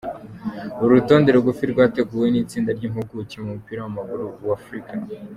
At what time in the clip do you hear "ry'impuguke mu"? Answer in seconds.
2.77-3.49